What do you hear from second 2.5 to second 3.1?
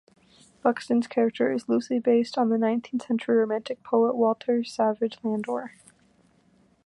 nineteenth